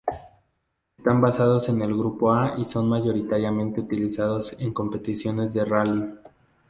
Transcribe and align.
Están 0.97 1.21
basados 1.21 1.69
en 1.69 1.79
el 1.83 1.95
Grupo 1.95 2.33
A 2.33 2.55
y 2.57 2.65
son 2.65 2.89
mayoritariamente 2.89 3.81
utilizados 3.81 4.59
en 4.59 4.73
competiciones 4.73 5.53
de 5.53 5.63
rally. 5.63 6.15